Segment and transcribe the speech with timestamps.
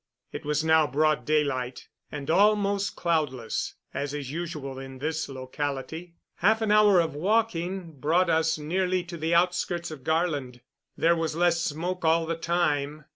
[0.31, 6.15] It was now broad daylight and almost cloudless, as is usual in this locality.
[6.37, 10.61] Half an hour of walking brought us nearly to the outskirts of Garland.
[10.97, 13.05] There was less smoke all the time.